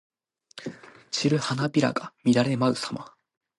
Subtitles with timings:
[1.11, 3.13] 散る花びらが乱れ舞うさま。